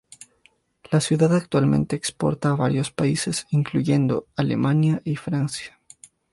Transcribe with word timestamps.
La 0.89 0.99
ciudad 0.99 1.31
actualmente 1.35 1.95
exporta 1.95 2.49
a 2.49 2.55
varios 2.55 2.89
países, 2.89 3.45
incluyendo 3.51 4.25
Alemania 4.35 4.99
y 5.05 5.15
Francia. 5.15 5.79